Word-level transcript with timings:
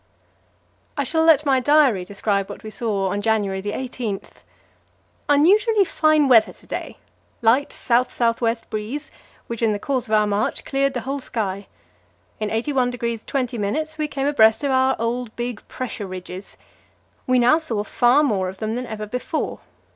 I 0.97 1.03
shall 1.03 1.23
let 1.23 1.45
my 1.45 1.59
diary 1.59 2.03
describe 2.05 2.49
what 2.49 2.63
we 2.63 2.71
saw 2.71 3.09
on 3.09 3.21
January 3.21 3.59
18: 3.59 4.19
"Unusually 5.29 5.85
fine 5.85 6.27
weather 6.27 6.51
to 6.53 6.65
day. 6.65 6.97
Light 7.43 7.71
south 7.71 8.11
south 8.11 8.41
west 8.41 8.67
breeze, 8.71 9.11
which 9.45 9.61
in 9.61 9.73
the 9.73 9.77
course 9.77 10.07
of 10.07 10.13
our 10.13 10.25
march 10.25 10.65
cleared 10.65 10.95
the 10.95 11.01
whole 11.01 11.19
sky. 11.19 11.67
In 12.39 12.49
81° 12.49 13.23
20' 13.27 13.95
we 13.99 14.07
came 14.07 14.25
abreast 14.25 14.63
of 14.63 14.71
our 14.71 14.95
old 14.97 15.35
big 15.35 15.61
pressure 15.67 16.07
ridges. 16.07 16.57
We 17.27 17.37
now 17.37 17.59
saw 17.59 17.83
far 17.83 18.23
more 18.23 18.49
of 18.49 18.57
them 18.57 18.73
than 18.73 18.87
ever 18.87 19.05
before. 19.05 19.59